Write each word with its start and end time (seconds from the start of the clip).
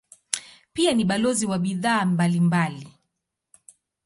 Pia 0.73 0.93
ni 0.93 1.05
balozi 1.05 1.45
wa 1.45 1.59
bidhaa 1.59 2.05
mbalimbali. 2.05 2.87